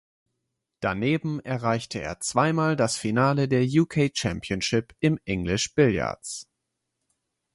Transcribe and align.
Daneben 0.79 1.41
erreichte 1.41 2.01
er 2.01 2.19
zweimal 2.21 2.75
das 2.75 2.97
Finale 2.97 3.47
der 3.47 3.63
Uk 3.67 3.99
Championship 4.15 4.95
im 4.99 5.19
English 5.25 5.75
Billiards. 5.75 6.47